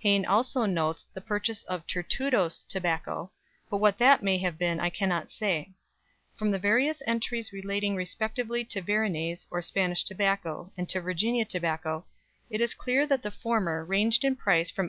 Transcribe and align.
Hayne 0.00 0.26
also 0.26 0.66
notes 0.66 1.06
the 1.14 1.22
purchase 1.22 1.64
of 1.64 1.86
"Tertudoes" 1.86 2.64
tobacco, 2.68 3.32
but 3.70 3.78
what 3.78 3.96
that 3.96 4.22
may 4.22 4.36
have 4.36 4.58
been 4.58 4.78
I 4.78 4.90
cannot 4.90 5.32
say. 5.32 5.72
From 6.36 6.50
the 6.50 6.58
various 6.58 7.02
entries 7.06 7.50
relating 7.50 7.96
respectively 7.96 8.62
to 8.66 8.82
Varinaes 8.82 9.46
or 9.50 9.62
Spanish 9.62 10.04
tobacco, 10.04 10.70
and 10.76 10.86
to 10.90 11.00
Virginia 11.00 11.46
tobacco, 11.46 12.04
it 12.50 12.60
is 12.60 12.74
clear 12.74 13.06
that 13.06 13.22
the 13.22 13.30
former 13.30 13.82
ranged 13.82 14.22
in 14.22 14.36
price 14.36 14.70
from 14.70 14.88